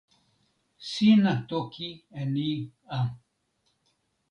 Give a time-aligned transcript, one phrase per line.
[0.89, 1.89] sina toki
[2.19, 2.49] e ni
[2.97, 2.99] a.